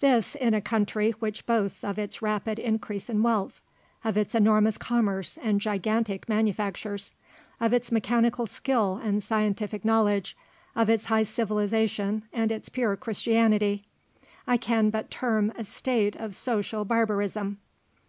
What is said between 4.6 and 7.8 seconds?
commerce and gigantic manufactures, of